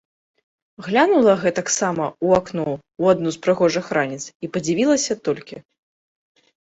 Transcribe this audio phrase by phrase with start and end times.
[0.85, 5.55] Глянула гэтаксама у акно ў адну з прыгожых раніц і падзівілася толькі.